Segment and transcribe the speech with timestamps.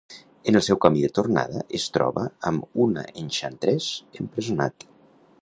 [0.51, 3.93] En el seu camí de tornada, es troba amb una Enchantress
[4.25, 4.91] empresonat.